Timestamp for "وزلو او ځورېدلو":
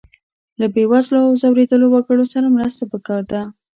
0.91-1.85